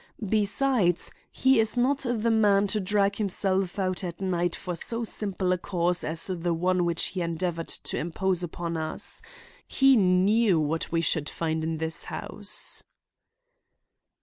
[0.29, 5.51] Besides, he is not the man to drag himself out at night for so simple
[5.51, 9.21] a cause as the one with which he endeavored to impose upon us.
[9.67, 12.83] He knew what we should find in this house."